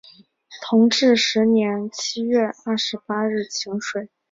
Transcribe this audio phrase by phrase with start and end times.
[0.03, 0.27] 然而因为
[0.65, 2.53] 同治十年七月廿
[3.05, 4.09] 八日请水。